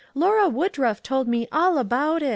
Lora 0.15 0.49
Woodruff 0.49 1.03
told 1.03 1.27
me 1.27 1.47
all 1.51 1.77
about 1.77 2.23
it." 2.23 2.29